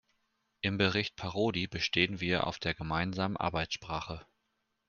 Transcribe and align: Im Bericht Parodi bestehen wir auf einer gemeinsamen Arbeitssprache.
Im 0.61 0.79
Bericht 0.79 1.15
Parodi 1.15 1.67
bestehen 1.67 2.19
wir 2.19 2.47
auf 2.47 2.57
einer 2.63 2.73
gemeinsamen 2.73 3.37
Arbeitssprache. 3.37 4.25